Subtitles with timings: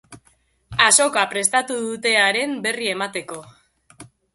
[0.85, 3.43] Azoka prestatu dute haren berri emateko.